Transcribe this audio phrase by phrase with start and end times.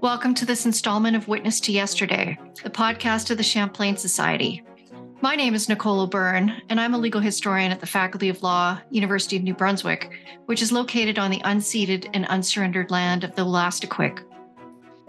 [0.00, 4.62] Welcome to this installment of Witness to Yesterday, the podcast of the Champlain Society.
[5.24, 8.78] My name is Nicole O'Byrne, and I'm a legal historian at the Faculty of Law,
[8.90, 10.12] University of New Brunswick,
[10.44, 14.22] which is located on the unceded and unsurrendered land of the Wolastoqiyik.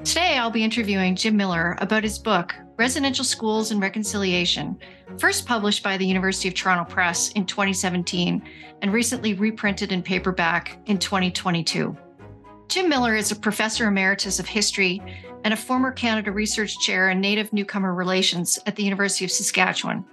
[0.06, 4.80] Today, I'll be interviewing Jim Miller about his book, Residential Schools and Reconciliation,
[5.20, 8.42] first published by the University of Toronto Press in 2017
[8.82, 11.94] and recently reprinted in paperback in 2022.
[12.70, 15.02] Jim Miller is a professor emeritus of history
[15.46, 20.04] and a former Canada Research Chair in Native Newcomer Relations at the University of Saskatchewan.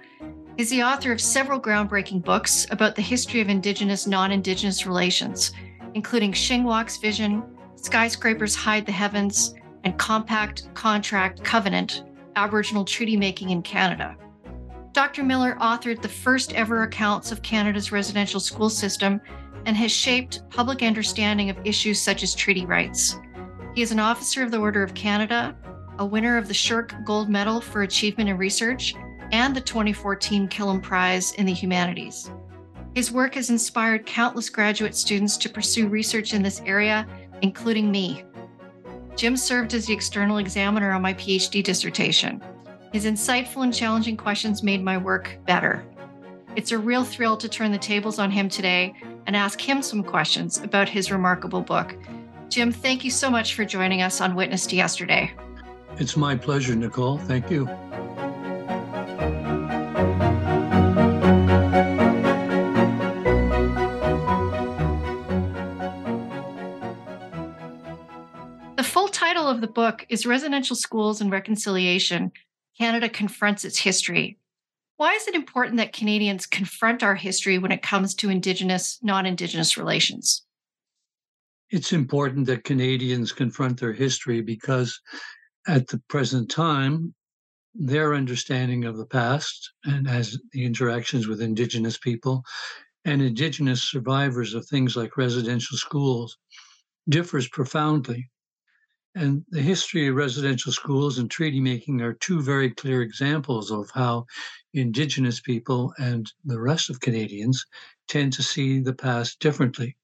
[0.57, 5.51] He's the author of several groundbreaking books about the history of Indigenous non Indigenous relations,
[5.95, 7.43] including Shingwauk's Vision,
[7.75, 12.03] Skyscrapers Hide the Heavens, and Compact Contract Covenant
[12.35, 14.15] Aboriginal Treaty Making in Canada.
[14.91, 15.23] Dr.
[15.23, 19.19] Miller authored the first ever accounts of Canada's residential school system
[19.65, 23.17] and has shaped public understanding of issues such as treaty rights.
[23.73, 25.55] He is an officer of the Order of Canada,
[25.97, 28.93] a winner of the SSHRC Gold Medal for Achievement in Research,
[29.33, 32.29] and the 2014 Killam Prize in the Humanities.
[32.93, 37.07] His work has inspired countless graduate students to pursue research in this area,
[37.41, 38.23] including me.
[39.15, 42.43] Jim served as the external examiner on my PhD dissertation.
[42.91, 45.83] His insightful and challenging questions made my work better.
[46.55, 48.93] It's a real thrill to turn the tables on him today
[49.25, 51.95] and ask him some questions about his remarkable book.
[52.49, 55.33] Jim, thank you so much for joining us on Witness to Yesterday.
[55.97, 57.17] It's my pleasure, Nicole.
[57.17, 57.67] Thank you.
[69.63, 72.33] The book is Residential Schools and Reconciliation
[72.77, 74.37] Canada Confronts Its History.
[74.97, 79.25] Why is it important that Canadians confront our history when it comes to Indigenous, non
[79.25, 80.43] Indigenous relations?
[81.73, 85.01] it's important that Canadians confront their history because
[85.67, 87.15] at the present time,
[87.73, 92.43] their understanding of the past and as the interactions with Indigenous people
[93.05, 96.37] and Indigenous survivors of things like residential schools
[97.09, 98.29] differs profoundly.
[99.15, 103.91] And the history of residential schools and treaty making are two very clear examples of
[103.91, 104.25] how
[104.73, 107.63] Indigenous people and the rest of Canadians
[108.07, 109.97] tend to see the past differently.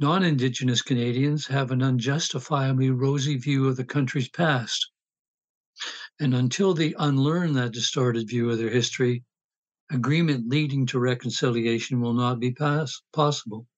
[0.00, 4.90] Non Indigenous Canadians have an unjustifiably rosy view of the country's past.
[6.18, 9.22] And until they unlearn that distorted view of their history,
[9.88, 13.68] agreement leading to reconciliation will not be pass- possible.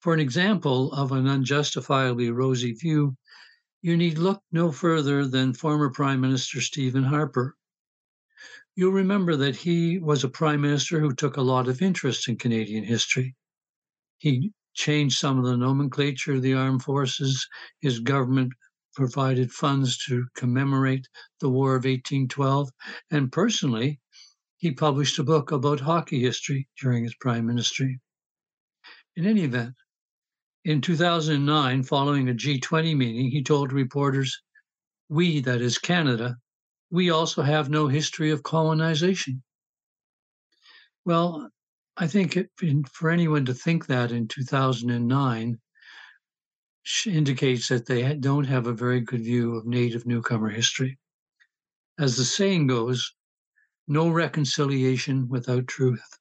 [0.00, 3.16] For an example of an unjustifiably rosy view,
[3.82, 7.56] you need look no further than former Prime Minister Stephen Harper.
[8.76, 12.36] You'll remember that he was a prime minister who took a lot of interest in
[12.36, 13.34] Canadian history.
[14.18, 17.48] He changed some of the nomenclature of the armed forces.
[17.80, 18.52] His government
[18.94, 21.08] provided funds to commemorate
[21.40, 22.70] the War of 1812.
[23.10, 23.98] And personally,
[24.58, 27.98] he published a book about hockey history during his prime ministry.
[29.16, 29.74] In any event,
[30.64, 34.40] in 2009, following a G20 meeting, he told reporters,
[35.08, 36.36] We, that is Canada,
[36.90, 39.42] we also have no history of colonization.
[41.04, 41.50] Well,
[41.96, 42.50] I think it,
[42.90, 45.58] for anyone to think that in 2009
[47.06, 50.98] indicates that they don't have a very good view of Native newcomer history.
[51.98, 53.14] As the saying goes,
[53.86, 56.18] no reconciliation without truth.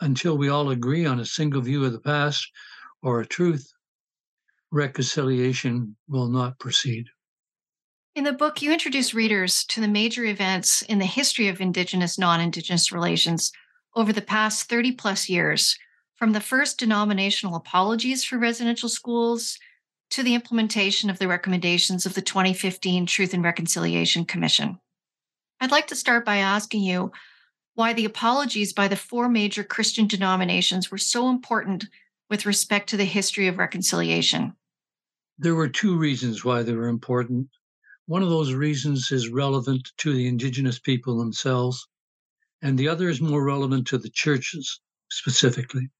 [0.00, 2.50] Until we all agree on a single view of the past
[3.02, 3.72] or a truth,
[4.70, 7.06] reconciliation will not proceed.
[8.14, 12.18] In the book, you introduce readers to the major events in the history of Indigenous
[12.18, 13.52] non Indigenous relations
[13.96, 15.78] over the past 30 plus years,
[16.16, 19.58] from the first denominational apologies for residential schools
[20.10, 24.78] to the implementation of the recommendations of the 2015 Truth and Reconciliation Commission.
[25.60, 27.12] I'd like to start by asking you
[27.74, 31.86] why the apologies by the four major Christian denominations were so important
[32.32, 34.56] with respect to the history of reconciliation.
[35.36, 37.50] There were two reasons why they were important.
[38.06, 41.86] One of those reasons is relevant to the Indigenous people themselves,
[42.62, 44.80] and the other is more relevant to the churches
[45.10, 45.90] specifically.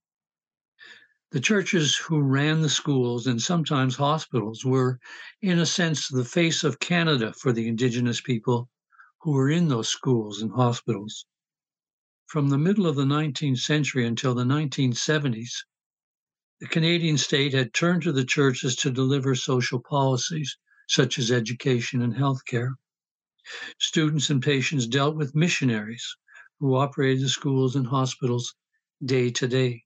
[1.33, 5.01] The churches who ran the schools and sometimes hospitals were,
[5.43, 8.71] in a sense, the face of Canada for the Indigenous people
[9.21, 11.27] who were in those schools and hospitals.
[12.25, 15.51] From the middle of the 19th century until the 1970s,
[16.63, 20.57] the Canadian state had turned to the churches to deliver social policies
[20.87, 22.75] such as education and healthcare.
[23.81, 26.17] Students and patients dealt with missionaries
[26.61, 28.55] who operated the schools and hospitals
[29.05, 29.83] day to day.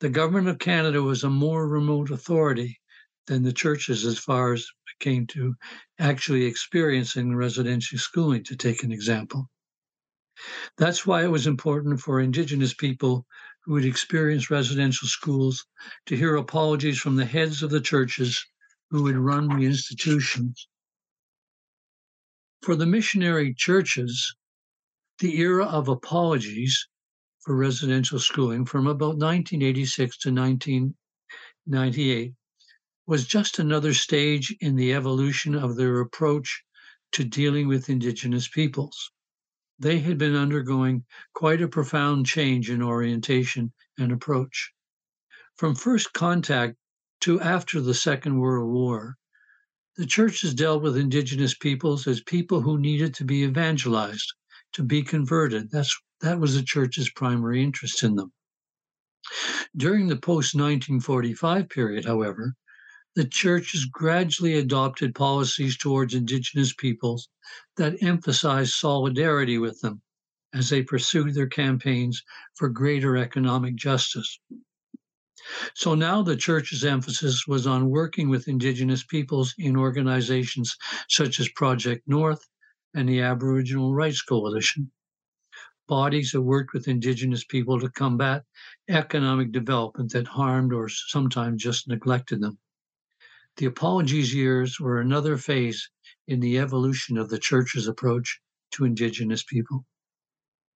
[0.00, 2.78] The government of Canada was a more remote authority
[3.26, 5.54] than the churches as far as it came to
[5.98, 9.48] actually experiencing residential schooling, to take an example.
[10.76, 13.26] That's why it was important for Indigenous people
[13.64, 15.64] who had experienced residential schools
[16.06, 18.44] to hear apologies from the heads of the churches
[18.90, 20.68] who had run the institutions.
[22.62, 24.34] For the missionary churches,
[25.18, 26.86] the era of apologies
[27.40, 32.34] for residential schooling from about 1986 to 1998
[33.06, 36.62] was just another stage in the evolution of their approach
[37.12, 39.12] to dealing with Indigenous peoples.
[39.82, 44.72] They had been undergoing quite a profound change in orientation and approach.
[45.56, 46.76] From first contact
[47.22, 49.16] to after the Second World War,
[49.96, 54.32] the churches dealt with Indigenous peoples as people who needed to be evangelized,
[54.74, 55.72] to be converted.
[55.72, 58.32] That's, that was the church's primary interest in them.
[59.76, 62.54] During the post 1945 period, however,
[63.14, 67.28] the churches gradually adopted policies towards indigenous peoples
[67.76, 70.00] that emphasized solidarity with them
[70.54, 72.22] as they pursued their campaigns
[72.54, 74.38] for greater economic justice.
[75.74, 80.76] So now the church's emphasis was on working with indigenous peoples in organizations
[81.08, 82.46] such as Project North
[82.94, 84.90] and the Aboriginal Rights Coalition,
[85.88, 88.44] bodies that worked with indigenous people to combat
[88.88, 92.58] economic development that harmed or sometimes just neglected them.
[93.56, 95.90] The apologies years were another phase
[96.26, 98.40] in the evolution of the church's approach
[98.72, 99.84] to Indigenous people.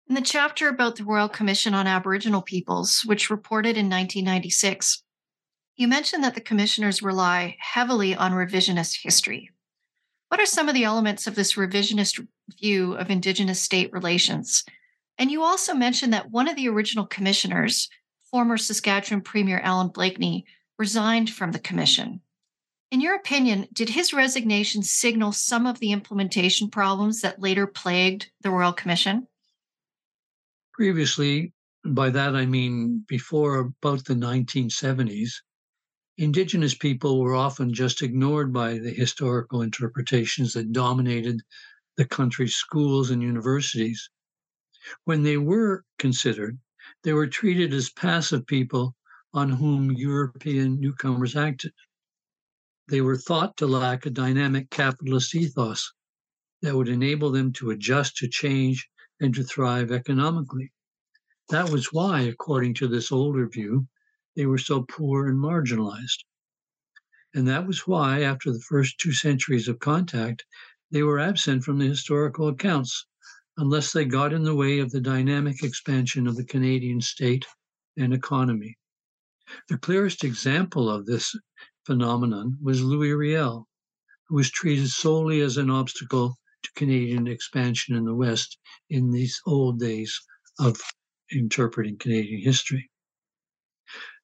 [0.08, 5.02] In the chapter about the Royal Commission on Aboriginal Peoples, which reported in 1996,
[5.76, 9.50] you mentioned that the commissioners rely heavily on revisionist history.
[10.28, 12.24] What are some of the elements of this revisionist
[12.60, 14.64] view of Indigenous state relations?
[15.18, 17.88] And you also mentioned that one of the original commissioners,
[18.30, 20.44] former Saskatchewan Premier Alan Blakeney,
[20.78, 22.20] resigned from the commission.
[22.92, 28.30] In your opinion, did his resignation signal some of the implementation problems that later plagued
[28.42, 29.26] the Royal Commission?
[30.72, 31.52] Previously,
[31.84, 35.30] by that I mean before about the 1970s,
[36.18, 41.42] Indigenous people were often just ignored by the historical interpretations that dominated
[41.96, 44.08] the country's schools and universities.
[45.04, 46.58] When they were considered,
[47.02, 48.94] they were treated as passive people
[49.34, 51.72] on whom European newcomers acted
[52.88, 55.92] they were thought to lack a dynamic capitalist ethos
[56.62, 58.88] that would enable them to adjust to change
[59.20, 60.72] and to thrive economically.
[61.48, 63.86] That was why, according to this older view,
[64.34, 66.24] they were so poor and marginalized.
[67.34, 70.44] And that was why, after the first two centuries of contact,
[70.90, 73.06] they were absent from the historical accounts,
[73.56, 77.46] unless they got in the way of the dynamic expansion of the Canadian state
[77.96, 78.76] and economy.
[79.68, 81.34] The clearest example of this
[81.86, 83.68] phenomenon was Louis Riel,
[84.28, 88.58] who was treated solely as an obstacle to Canadian expansion in the West
[88.90, 90.20] in these old days
[90.58, 90.80] of
[91.30, 92.90] interpreting Canadian history.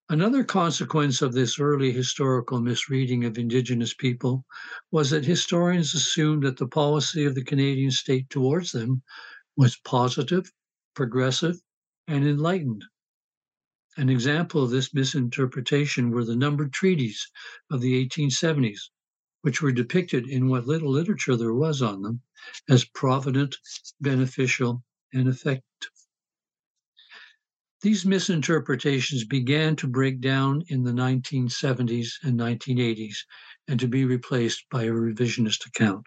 [0.09, 4.45] Another consequence of this early historical misreading of Indigenous people
[4.91, 9.03] was that historians assumed that the policy of the Canadian state towards them
[9.57, 10.53] was positive,
[10.95, 11.57] progressive,
[12.09, 12.85] and enlightened.
[13.97, 17.31] An example of this misinterpretation were the numbered treaties
[17.71, 18.89] of the 1870s,
[19.43, 22.23] which were depicted in what little literature there was on them
[22.71, 23.57] as provident,
[24.01, 24.83] beneficial,
[25.13, 25.91] and effective.
[27.83, 33.17] These misinterpretations began to break down in the 1970s and 1980s
[33.69, 36.07] and to be replaced by a revisionist account.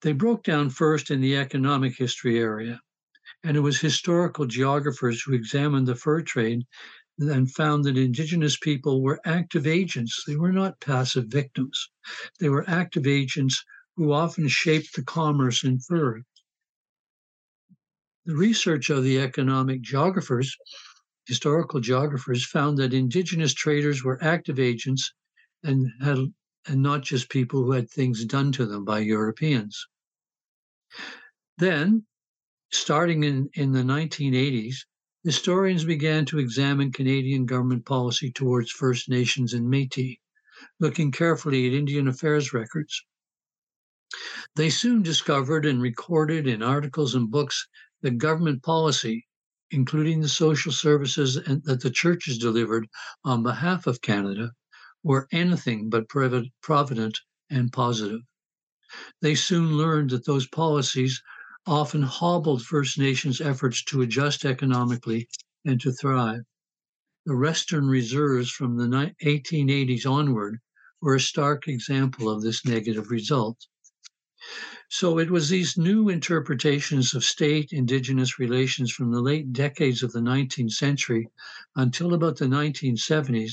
[0.00, 2.80] They broke down first in the economic history area
[3.42, 6.66] and it was historical geographers who examined the fur trade
[7.18, 10.24] and found that indigenous people were active agents.
[10.26, 11.90] They were not passive victims.
[12.38, 13.62] They were active agents
[13.96, 16.22] who often shaped the commerce in fur.
[18.26, 20.56] The research of the economic geographers,
[21.26, 25.12] historical geographers, found that indigenous traders were active agents
[25.62, 26.18] and had
[26.66, 29.86] and not just people who had things done to them by Europeans.
[31.56, 32.06] Then
[32.72, 34.76] Starting in, in the 1980s,
[35.24, 40.16] historians began to examine Canadian government policy towards First Nations and Metis,
[40.78, 43.04] looking carefully at Indian Affairs records.
[44.56, 47.66] They soon discovered and recorded in articles and books
[48.02, 49.26] that government policy
[49.70, 52.88] including the social services and, that the churches delivered
[53.24, 54.50] on behalf of Canada,
[55.02, 58.20] were anything but provident and positive.
[59.22, 61.22] They soon learned that those policies
[61.66, 65.28] often hobbled First Nations efforts to adjust economically
[65.64, 66.42] and to thrive.
[67.26, 70.58] The Western reserves from the 1880s onward
[71.00, 73.66] were a stark example of this negative result.
[74.88, 80.12] So it was these new interpretations of state indigenous relations from the late decades of
[80.12, 81.28] the 19th century
[81.76, 83.52] until about the 1970s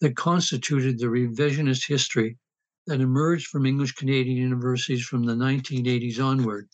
[0.00, 2.38] that constituted the revisionist history
[2.86, 6.68] that emerged from English Canadian universities from the 1980s onward.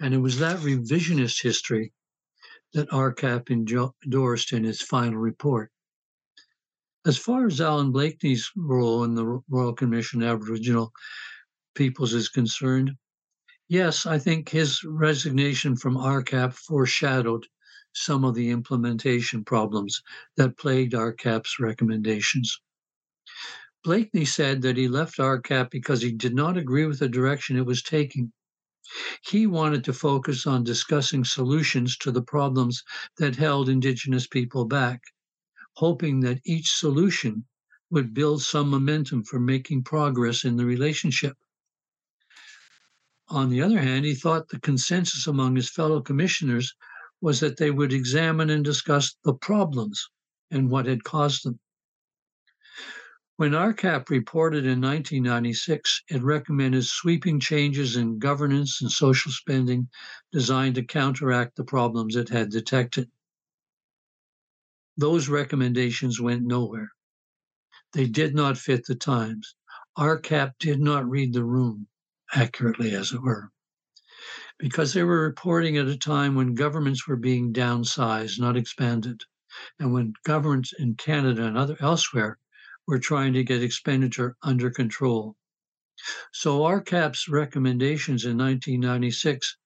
[0.00, 1.92] And it was that revisionist history
[2.74, 5.70] that RCAP endorsed in its final report.
[7.06, 10.92] As far as Alan Blakeney's role in the Royal Commission Aboriginal
[11.74, 12.92] Peoples is concerned,
[13.68, 17.46] yes, I think his resignation from RCAP foreshadowed
[17.94, 20.02] some of the implementation problems
[20.36, 22.60] that plagued RCAP's recommendations.
[23.84, 27.64] Blakeney said that he left RCAP because he did not agree with the direction it
[27.64, 28.32] was taking.
[29.28, 32.82] He wanted to focus on discussing solutions to the problems
[33.18, 35.02] that held Indigenous people back,
[35.74, 37.46] hoping that each solution
[37.90, 41.36] would build some momentum for making progress in the relationship.
[43.28, 46.74] On the other hand, he thought the consensus among his fellow commissioners
[47.20, 50.08] was that they would examine and discuss the problems
[50.50, 51.58] and what had caused them.
[53.38, 59.90] When RCAP reported in 1996, it recommended sweeping changes in governance and social spending
[60.32, 63.10] designed to counteract the problems it had detected.
[64.96, 66.92] Those recommendations went nowhere.
[67.92, 69.54] They did not fit the times.
[69.98, 71.88] RCAP did not read the room
[72.32, 73.52] accurately, as it were,
[74.58, 79.24] because they were reporting at a time when governments were being downsized, not expanded,
[79.78, 82.38] and when governments in Canada and other elsewhere
[82.86, 85.36] we're trying to get expenditure under control.
[86.32, 89.56] So RCAP's recommendations in 1996,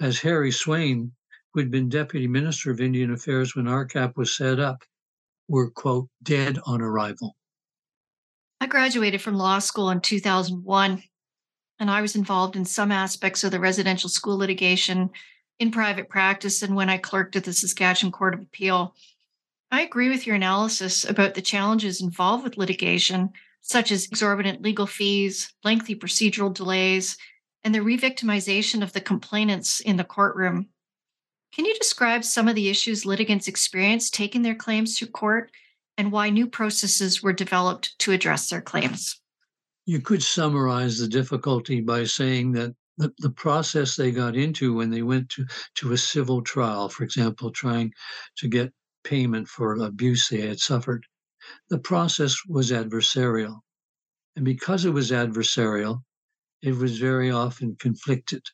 [0.00, 1.12] as Harry Swain,
[1.52, 4.82] who had been Deputy Minister of Indian Affairs when RCAP was set up,
[5.48, 7.36] were, quote, dead on arrival.
[8.60, 11.02] I graduated from law school in 2001,
[11.78, 15.10] and I was involved in some aspects of the residential school litigation
[15.58, 18.94] in private practice and when I clerked at the Saskatchewan Court of Appeal.
[19.72, 23.30] I agree with your analysis about the challenges involved with litigation,
[23.62, 27.16] such as exorbitant legal fees, lengthy procedural delays,
[27.64, 30.68] and the revictimization of the complainants in the courtroom.
[31.54, 35.50] Can you describe some of the issues litigants experienced taking their claims to court
[35.96, 39.22] and why new processes were developed to address their claims?
[39.86, 44.90] You could summarize the difficulty by saying that the, the process they got into when
[44.90, 47.90] they went to, to a civil trial, for example, trying
[48.36, 48.70] to get
[49.04, 51.06] payment for abuse they had suffered.
[51.68, 53.60] The process was adversarial.
[54.36, 56.04] And because it was adversarial,
[56.62, 58.44] it was very often conflicted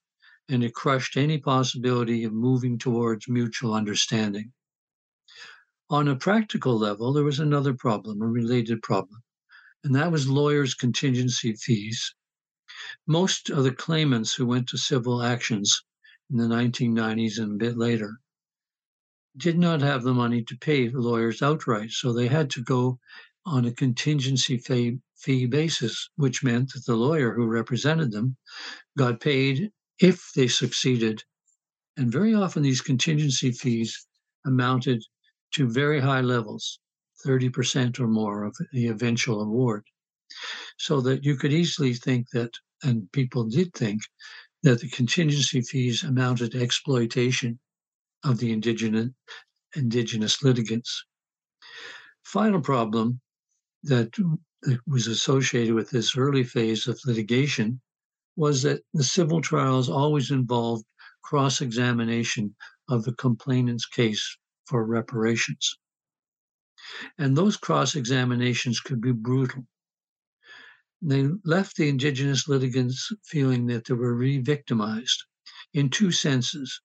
[0.48, 4.52] and it crushed any possibility of moving towards mutual understanding.
[5.90, 9.22] On a practical level, there was another problem, a related problem,
[9.84, 12.14] and that was lawyers' contingency fees.
[13.06, 15.82] Most of the claimants who went to civil actions
[16.30, 18.20] in the 1990s and a bit later
[19.38, 21.90] did not have the money to pay lawyers outright.
[21.90, 22.98] So they had to go
[23.46, 28.36] on a contingency fee, fee basis, which meant that the lawyer who represented them
[28.96, 31.22] got paid if they succeeded.
[31.96, 34.06] And very often these contingency fees
[34.46, 35.02] amounted
[35.54, 36.78] to very high levels,
[37.26, 39.84] 30% or more of the eventual award.
[40.78, 42.50] So that you could easily think that,
[42.82, 44.02] and people did think,
[44.62, 47.58] that the contingency fees amounted to exploitation
[48.24, 49.10] of the indigenous,
[49.76, 51.04] indigenous litigants.
[52.24, 53.20] Final problem
[53.84, 54.12] that,
[54.62, 57.80] that was associated with this early phase of litigation
[58.36, 60.84] was that the civil trials always involved
[61.22, 62.54] cross examination
[62.88, 65.78] of the complainant's case for reparations.
[67.18, 69.66] And those cross examinations could be brutal.
[71.02, 75.24] They left the indigenous litigants feeling that they were re victimized
[75.74, 76.80] in two senses.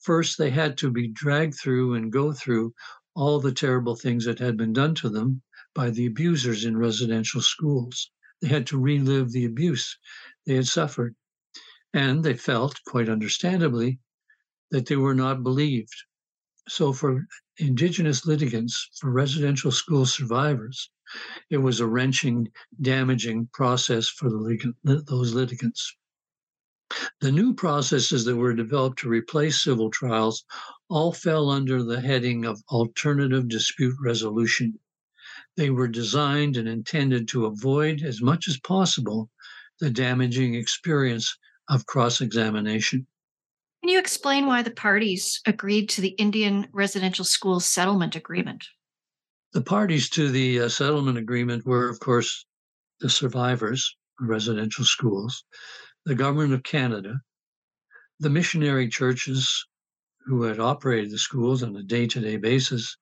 [0.00, 2.74] First, they had to be dragged through and go through
[3.14, 5.42] all the terrible things that had been done to them
[5.74, 8.10] by the abusers in residential schools.
[8.40, 9.96] They had to relive the abuse
[10.44, 11.16] they had suffered.
[11.94, 14.00] And they felt, quite understandably,
[14.70, 15.94] that they were not believed.
[16.68, 17.26] So, for
[17.58, 20.90] Indigenous litigants, for residential school survivors,
[21.48, 22.48] it was a wrenching,
[22.80, 24.28] damaging process for
[24.84, 25.96] those litigants.
[27.20, 30.44] The new processes that were developed to replace civil trials
[30.88, 34.78] all fell under the heading of alternative dispute resolution.
[35.56, 39.30] They were designed and intended to avoid, as much as possible,
[39.80, 41.36] the damaging experience
[41.68, 43.06] of cross examination.
[43.82, 48.64] Can you explain why the parties agreed to the Indian Residential Schools Settlement Agreement?
[49.52, 52.46] The parties to the uh, settlement agreement were, of course,
[53.00, 55.44] the survivors of residential schools,
[56.06, 57.20] the government of Canada,
[58.20, 59.66] the missionary churches
[60.24, 62.96] who had operated the schools on a day to day basis,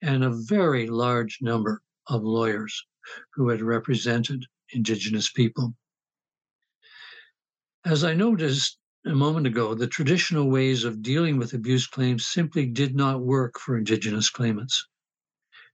[0.00, 2.86] and a very large number of lawyers
[3.34, 5.76] who had represented Indigenous people.
[7.84, 12.64] As I noticed a moment ago, the traditional ways of dealing with abuse claims simply
[12.64, 14.88] did not work for Indigenous claimants.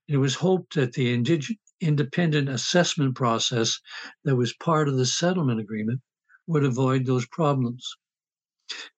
[0.08, 3.78] It was hoped that the indig- independent assessment process
[4.24, 6.00] that was part of the settlement agreement
[6.46, 7.96] would avoid those problems.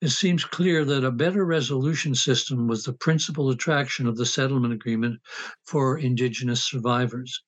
[0.01, 4.73] It seems clear that a better resolution system was the principal attraction of the settlement
[4.73, 5.21] agreement
[5.65, 7.43] for Indigenous survivors,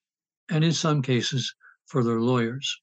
[0.48, 1.54] and in some cases,
[1.86, 2.80] for their lawyers.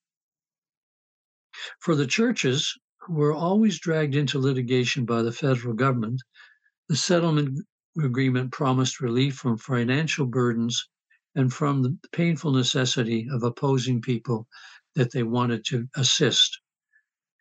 [1.80, 6.22] For the churches, who were always dragged into litigation by the federal government,
[6.88, 7.60] the settlement
[8.02, 10.88] agreement promised relief from financial burdens
[11.36, 14.48] and from the painful necessity of opposing people
[14.96, 16.60] that they wanted to assist.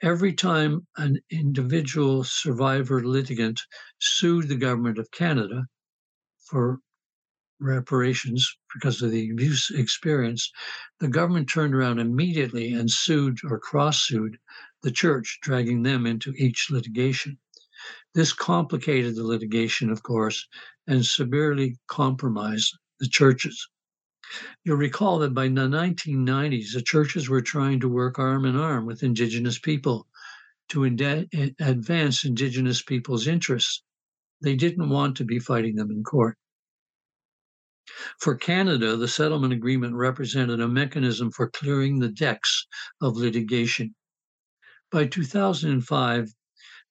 [0.02, 3.60] Every time an individual survivor litigant
[4.00, 5.66] sued the government of Canada
[6.38, 6.80] for
[7.60, 10.50] reparations because of the abuse experience,
[11.00, 14.38] the government turned around immediately and sued or cross sued
[14.82, 17.38] the church, dragging them into each litigation.
[18.14, 20.46] This complicated the litigation, of course,
[20.86, 23.68] and severely compromised the churches.
[24.64, 28.86] You'll recall that by the 1990s, the churches were trying to work arm in arm
[28.86, 30.06] with Indigenous people
[30.70, 31.28] to ind-
[31.60, 33.82] advance Indigenous people's interests.
[34.40, 36.38] They didn't want to be fighting them in court.
[38.18, 42.66] For Canada, the settlement agreement represented a mechanism for clearing the decks
[43.00, 43.94] of litigation.
[44.90, 46.34] By 2005,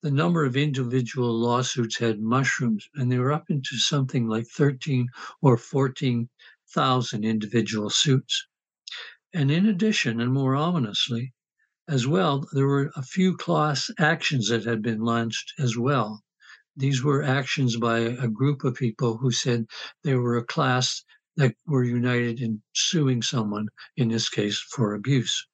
[0.04, 5.08] the number of individual lawsuits had mushroomed, and they were up into something like 13
[5.41, 5.58] or
[6.74, 8.48] 14,000 individual suits.
[9.32, 11.32] And in addition, and more ominously,
[11.88, 16.24] as well, there were a few class actions that had been launched as well.
[16.76, 19.68] These were actions by a group of people who said
[20.04, 21.04] they were a class
[21.36, 25.46] that were united in suing someone, in this case for abuse.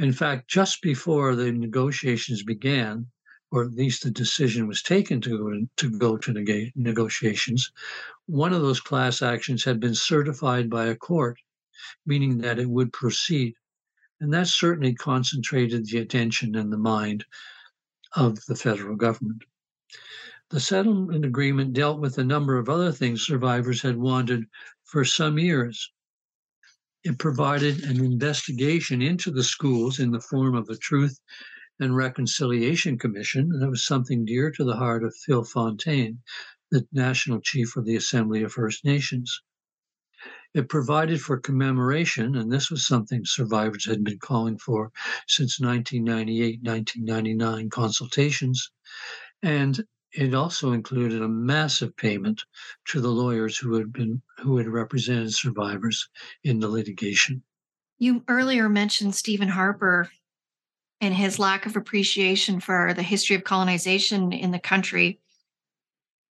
[0.00, 3.11] In fact, just before the negotiations began,
[3.52, 7.70] or at least the decision was taken to go, to go to neg- negotiations,
[8.24, 11.38] one of those class actions had been certified by a court,
[12.06, 13.54] meaning that it would proceed.
[14.20, 17.26] And that certainly concentrated the attention and the mind
[18.16, 19.42] of the federal government.
[20.48, 24.44] The settlement agreement dealt with a number of other things survivors had wanted
[24.84, 25.92] for some years.
[27.04, 31.20] It provided an investigation into the schools in the form of a truth
[31.82, 33.50] and Reconciliation Commission.
[33.52, 36.20] And that was something dear to the heart of Phil Fontaine,
[36.70, 39.42] the National Chief of the Assembly of First Nations.
[40.54, 44.92] It provided for commemoration, and this was something survivors had been calling for
[45.26, 48.70] since 1998 1999 consultations.
[49.42, 52.44] And it also included a massive payment
[52.88, 56.08] to the lawyers who had been who had represented survivors
[56.44, 57.42] in the litigation.
[57.98, 60.10] You earlier mentioned Stephen Harper
[61.02, 65.18] and his lack of appreciation for the history of colonization in the country.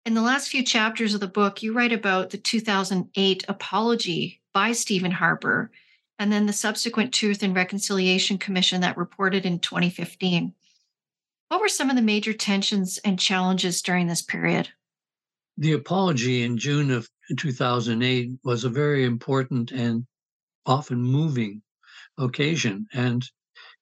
[0.05, 4.73] In the last few chapters of the book, you write about the 2008 apology by
[4.73, 5.71] Stephen Harper
[6.19, 10.53] and then the subsequent Truth and Reconciliation Commission that reported in 2015.
[11.49, 14.69] What were some of the major tensions and challenges during this period?
[15.57, 20.07] The apology in June of 2008 was a very important and
[20.67, 21.63] often moving
[22.19, 22.87] occasion.
[22.93, 23.25] And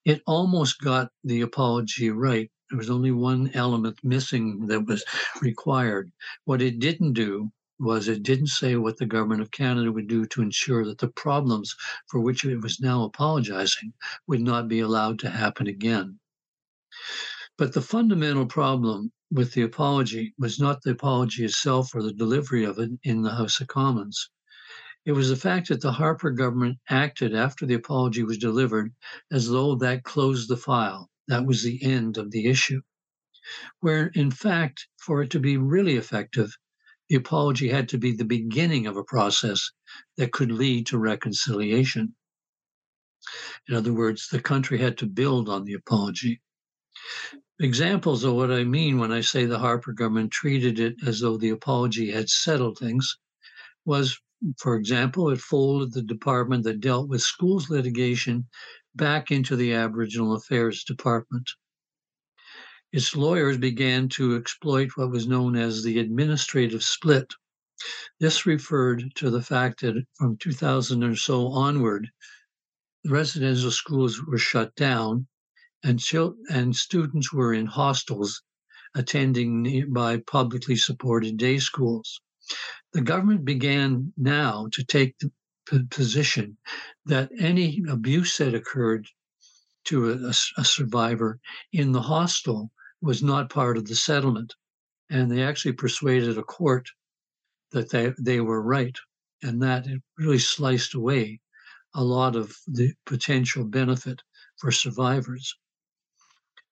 [0.07, 2.49] it almost got the apology right.
[2.71, 5.05] There was only one element missing that was
[5.43, 6.13] required.
[6.45, 10.25] What it didn't do was it didn't say what the government of Canada would do
[10.25, 11.75] to ensure that the problems
[12.07, 13.93] for which it was now apologizing
[14.29, 16.21] would not be allowed to happen again.
[17.59, 22.65] But the fundamental problem with the apology was not the apology itself or the delivery
[22.65, 24.31] of it in the House of Commons.
[25.07, 28.93] It was the fact that the Harper government acted after the apology was delivered
[29.31, 31.09] as though that closed the file.
[31.29, 32.83] That was the end of the issue.
[33.79, 36.59] Where, in fact, for it to be really effective,
[37.09, 39.71] the apology had to be the beginning of a process
[40.17, 42.17] that could lead to reconciliation.
[43.69, 46.43] In other words, the country had to build on the apology.
[47.61, 51.37] Examples of what I mean when I say the Harper government treated it as though
[51.37, 53.17] the apology had settled things
[53.85, 54.19] was,
[54.59, 58.49] for example, it folded the department that dealt with schools litigation
[58.95, 61.51] back into the Aboriginal Affairs Department.
[62.93, 67.35] Its lawyers began to exploit what was known as the administrative split.
[68.21, 72.09] This referred to the fact that from 2000 or so onward,
[73.05, 75.27] residential schools were shut down
[75.83, 76.03] and,
[76.51, 78.43] and students were in hostels
[78.95, 82.21] attending nearby publicly supported day schools.
[82.93, 85.31] The government began now to take the
[85.91, 86.59] position
[87.05, 89.09] that any abuse that occurred
[89.85, 91.41] to a, a, survivor
[91.73, 94.55] in the hostel was not part of the settlement.
[95.11, 96.89] And they actually persuaded a court
[97.73, 98.97] that they, they were right.
[99.43, 101.41] And that it really sliced away
[101.95, 104.23] a lot of the potential benefit
[104.57, 105.55] for survivors.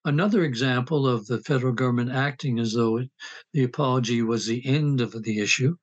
[0.06, 3.10] Another example of the federal government acting as though it,
[3.54, 5.76] the apology was the end of the issue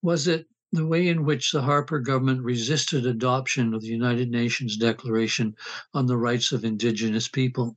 [0.00, 4.76] was that the way in which the Harper government resisted adoption of the United Nations
[4.76, 5.56] Declaration
[5.92, 7.76] on the Rights of Indigenous People.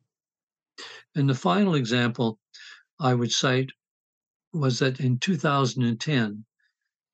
[1.16, 2.40] And the final example
[3.00, 3.72] I would cite
[4.54, 6.46] was that in 2010,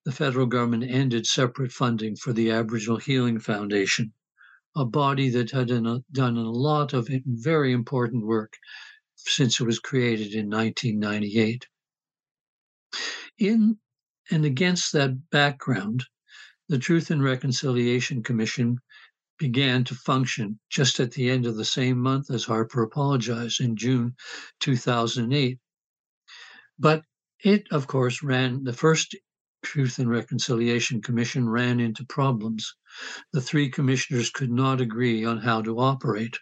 [0.06, 4.14] the federal government ended separate funding for the Aboriginal Healing Foundation,
[4.76, 8.58] a body that had done a lot of very important work
[9.16, 11.68] since it was created in 1998.
[13.38, 13.78] In
[14.32, 16.06] and against that background,
[16.70, 18.80] the Truth and Reconciliation Commission
[19.38, 23.76] began to function just at the end of the same month as Harper apologized in
[23.76, 24.16] June
[24.60, 25.60] 2008.
[26.80, 27.04] But
[27.44, 29.16] it, of course, ran the first
[29.64, 32.76] Truth and Reconciliation Commission ran into problems.
[33.32, 36.38] The three commissioners could not agree on how to operate,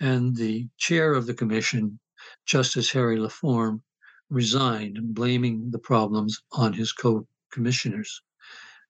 [0.00, 2.00] and the chair of the commission,
[2.44, 3.82] Justice Harry LaForme,
[4.28, 8.20] resigned, blaming the problems on his co commissioners.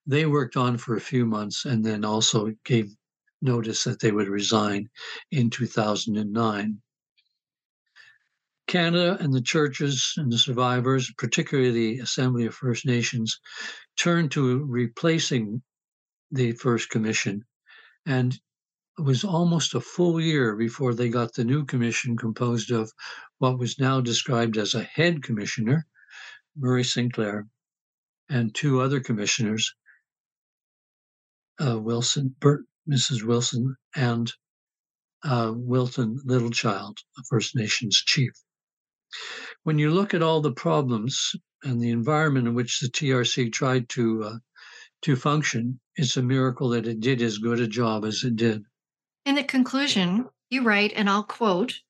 [0.05, 2.95] They worked on for a few months and then also gave
[3.41, 4.89] notice that they would resign
[5.31, 6.81] in 2009.
[8.67, 13.39] Canada and the churches and the survivors, particularly the Assembly of First Nations,
[13.97, 15.61] turned to replacing
[16.31, 17.43] the First Commission.
[18.05, 18.33] And
[18.97, 22.91] it was almost a full year before they got the new commission composed of
[23.39, 25.85] what was now described as a head commissioner,
[26.55, 27.47] Murray Sinclair,
[28.29, 29.73] and two other commissioners,
[31.59, 33.23] uh, Wilson, Bert, Mrs.
[33.23, 34.31] Wilson, and
[35.23, 38.31] uh, Wilton Littlechild, a First Nations chief.
[39.63, 43.89] When you look at all the problems and the environment in which the TRC tried
[43.89, 44.37] to uh,
[45.03, 48.63] to function, it's a miracle that it did as good a job as it did.
[49.25, 51.81] In the conclusion, you write, and I'll quote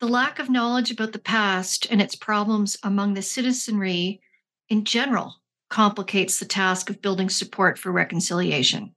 [0.00, 4.20] The lack of knowledge about the past and its problems among the citizenry
[4.68, 5.36] in general
[5.68, 8.94] complicates the task of building support for reconciliation.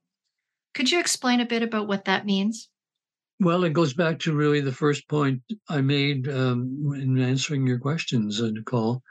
[0.74, 2.70] Could you explain a bit about what that means?
[3.40, 7.80] Well, it goes back to really the first point I made um, in answering your
[7.80, 9.04] questions, uh, Nicole.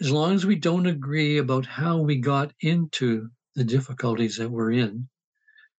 [0.00, 4.72] As long as we don't agree about how we got into the difficulties that we're
[4.72, 5.08] in,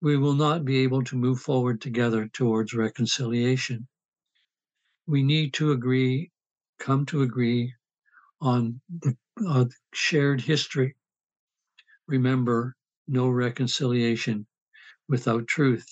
[0.01, 3.89] we will not be able to move forward together towards reconciliation.
[5.07, 6.33] We need to agree,
[6.79, 7.75] come to agree
[8.41, 10.97] on the uh, shared history
[12.11, 14.47] remember no reconciliation
[15.09, 15.87] without truth.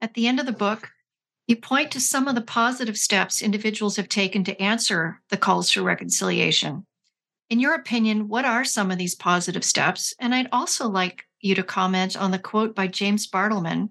[0.00, 0.91] At the end of the book,
[1.52, 5.70] you point to some of the positive steps individuals have taken to answer the calls
[5.70, 6.86] for reconciliation.
[7.50, 10.14] In your opinion, what are some of these positive steps?
[10.18, 13.90] And I'd also like you to comment on the quote by James Bartleman,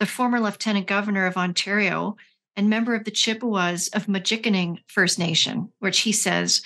[0.00, 2.16] the former Lieutenant Governor of Ontario
[2.56, 6.60] and member of the Chippewas of Mnjikaning First Nation, which he says,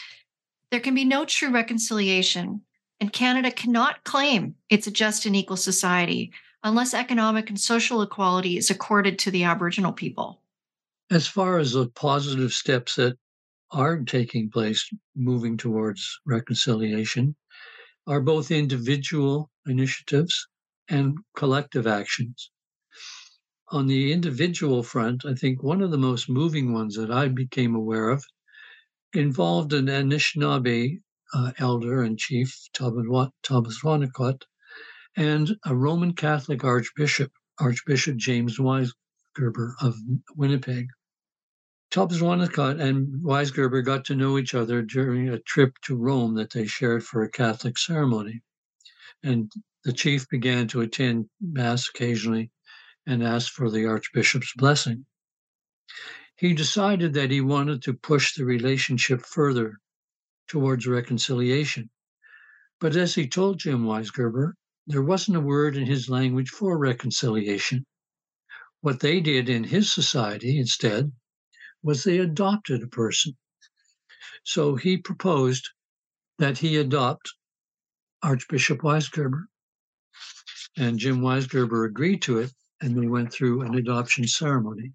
[0.71, 2.63] There can be no true reconciliation
[2.99, 8.57] and Canada cannot claim it's a just and equal society unless economic and social equality
[8.57, 10.43] is accorded to the Aboriginal people.
[11.11, 13.17] As far as the positive steps that
[13.73, 17.37] are taking place moving towards reconciliation
[18.07, 20.49] are both individual initiatives
[20.89, 22.51] and collective actions.
[23.69, 27.75] On the individual front, I think one of the most moving ones that I became
[27.75, 28.25] aware of
[29.13, 31.01] involved an Anishinaabe
[31.33, 34.43] uh, elder and chief, Thomas Wanacott,
[35.17, 39.97] and a Roman Catholic archbishop, Archbishop James Weisgerber of
[40.37, 40.89] Winnipeg.
[41.91, 46.53] Thomas Wanacott and Weisgerber got to know each other during a trip to Rome that
[46.53, 48.43] they shared for a Catholic ceremony.
[49.23, 49.53] And
[49.85, 52.51] the chief began to attend Mass occasionally
[53.07, 55.07] and asked for the Archbishop's blessing.
[56.37, 59.79] he decided that he wanted to push the relationship further
[60.49, 61.91] towards reconciliation.
[62.81, 64.55] But as he told Jim Weisgerber,
[64.87, 67.85] there wasn't a word in his language for reconciliation.
[68.81, 71.13] What they did in his society instead
[71.83, 73.37] was they adopted a person.
[74.45, 75.69] So he proposed
[76.39, 77.35] that he adopt
[78.23, 79.45] Archbishop Weisgerber.
[80.77, 84.93] And Jim Weisgerber agreed to it, and they went through an adoption ceremony.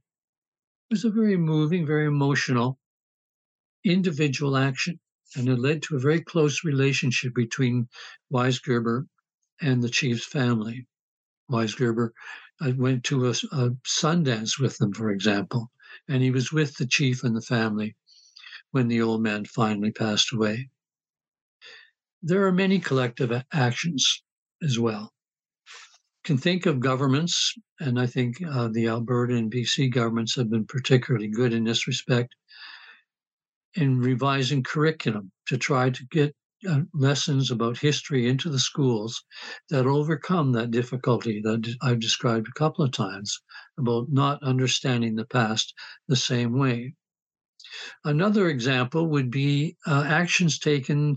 [0.89, 2.80] It was a very moving, very emotional,
[3.84, 5.00] individual action,
[5.36, 7.88] and it led to a very close relationship between
[8.32, 9.08] Weisgerber
[9.61, 10.87] and the chief's family.
[11.49, 12.11] Weisgerber
[12.75, 15.71] went to a, a Sundance with them, for example,
[16.07, 17.95] and he was with the chief and the family
[18.71, 20.69] when the old man finally passed away.
[22.21, 24.23] There are many collective actions
[24.63, 25.13] as well
[26.25, 30.65] can think of governments, and I think uh, the Alberta and BC governments have been
[30.65, 32.35] particularly good in this respect,
[33.75, 36.35] in revising curriculum to try to get
[36.67, 39.23] uh, lessons about history into the schools
[39.69, 43.41] that overcome that difficulty that I've described a couple of times
[43.77, 45.73] about not understanding the past
[46.07, 46.95] the same way.
[48.03, 51.15] Another example would be uh, actions taken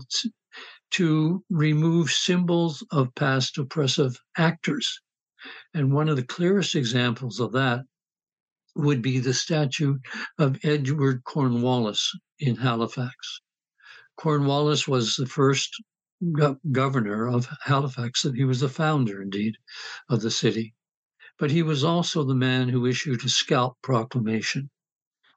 [0.91, 4.99] to remove symbols of past oppressive actors.
[5.73, 7.85] And one of the clearest examples of that
[8.75, 9.99] would be the statue
[10.37, 13.41] of Edward Cornwallis in Halifax.
[14.19, 15.81] Cornwallis was the first
[16.33, 19.55] go- governor of Halifax, and he was the founder, indeed,
[20.09, 20.75] of the city.
[21.37, 24.69] But he was also the man who issued a scalp proclamation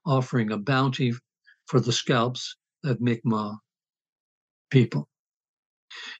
[0.05, 1.15] offering a bounty
[1.67, 3.59] for the scalps of Mi'kmaq
[4.69, 5.09] people.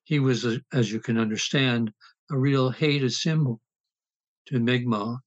[0.05, 1.93] He was, a, as you can understand,
[2.31, 3.61] a real hated symbol
[4.47, 5.19] to Mi'kmaq,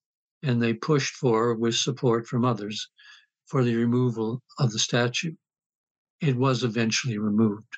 [0.41, 2.89] and they pushed for, with support from others,
[3.45, 5.35] for the removal of the statue.
[6.19, 7.77] It was eventually removed.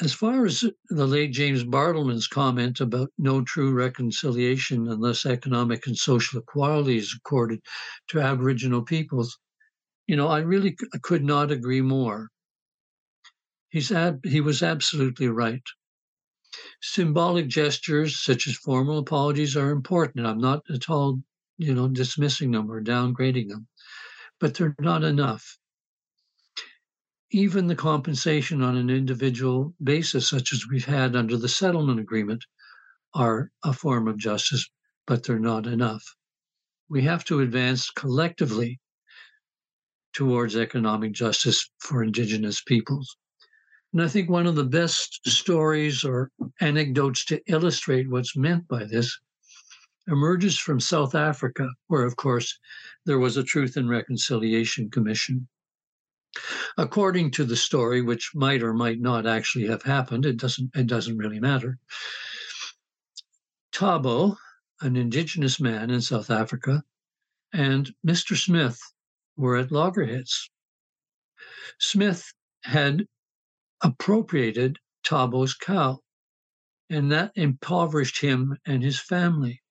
[0.00, 5.96] As far as the late James Bartleman's comment about no true reconciliation unless economic and
[5.96, 7.60] social equality is accorded
[8.08, 9.38] to Aboriginal peoples,
[10.06, 12.30] you know, I really could not agree more.
[13.70, 15.62] He's ab- he was absolutely right.
[16.82, 20.26] Symbolic gestures such as formal apologies are important.
[20.26, 21.22] I'm not at all,
[21.56, 23.68] you know, dismissing them or downgrading them,
[24.40, 25.58] but they're not enough.
[27.30, 32.44] Even the compensation on an individual basis, such as we've had under the settlement agreement,
[33.14, 34.68] are a form of justice,
[35.06, 36.04] but they're not enough.
[36.88, 38.80] We have to advance collectively
[40.14, 43.16] towards economic justice for Indigenous peoples.
[43.92, 48.84] And I think one of the best stories or anecdotes to illustrate what's meant by
[48.84, 49.18] this
[50.08, 52.58] emerges from South Africa, where, of course,
[53.04, 55.48] there was a Truth and Reconciliation Commission.
[56.76, 60.86] According to the story, which might or might not actually have happened, it doesn't, it
[60.86, 61.78] doesn't really matter.
[63.72, 64.36] Thabo,
[64.80, 66.82] an indigenous man in South Africa,
[67.52, 68.36] and Mr.
[68.36, 68.80] Smith
[69.36, 70.50] were at loggerheads.
[71.78, 72.32] Smith
[72.64, 73.06] had
[73.82, 76.00] appropriated Thabo's cow,
[76.90, 79.62] and that impoverished him and his family.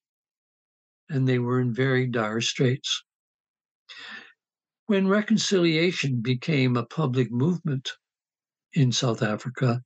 [1.09, 3.03] And they were in very dire straits.
[4.87, 7.91] When reconciliation became a public movement
[8.73, 9.83] in South Africa,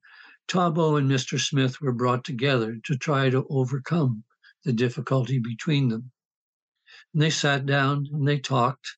[0.48, 1.40] Thabo and Mr.
[1.40, 4.24] Smith were brought together to try to overcome
[4.64, 6.12] the difficulty between them.
[7.14, 8.98] And they sat down and they talked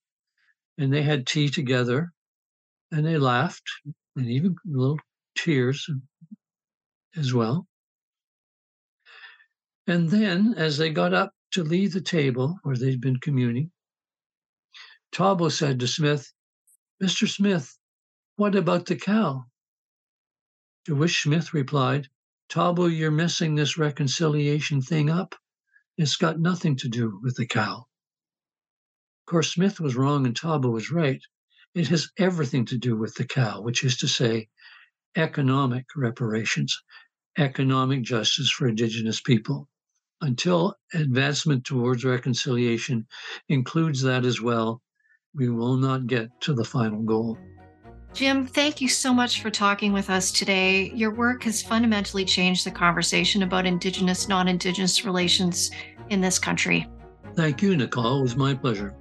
[0.77, 2.11] and they had tea together
[2.91, 3.69] and they laughed
[4.15, 4.99] and even little
[5.35, 5.89] tears
[7.15, 7.67] as well.
[9.87, 13.71] And then, as they got up to leave the table where they'd been communing,
[15.13, 16.33] Thabo said to Smith,
[17.01, 17.29] Mr.
[17.29, 17.77] Smith,
[18.35, 19.45] what about the cow?
[20.85, 22.07] To which Smith replied,
[22.49, 25.35] Thabo, you're messing this reconciliation thing up.
[25.97, 27.85] It's got nothing to do with the cow.
[29.21, 31.21] Of course, Smith was wrong and Thabo was right.
[31.75, 34.49] It has everything to do with the cow, which is to say,
[35.15, 36.75] economic reparations,
[37.37, 39.69] economic justice for Indigenous people.
[40.23, 43.05] Until advancement towards reconciliation
[43.49, 44.81] includes that as well,
[45.35, 47.37] we will not get to the final goal.
[48.13, 50.91] Jim, thank you so much for talking with us today.
[50.95, 55.71] Your work has fundamentally changed the conversation about Indigenous, non Indigenous relations
[56.09, 56.87] in this country.
[57.35, 58.19] Thank you, Nicole.
[58.19, 58.95] It was my pleasure.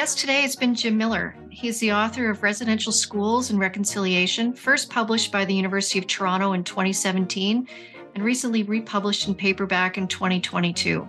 [0.00, 1.36] Guest today has been Jim Miller.
[1.50, 6.06] He is the author of Residential Schools and Reconciliation, first published by the University of
[6.06, 7.68] Toronto in 2017
[8.14, 11.06] and recently republished in paperback in 2022.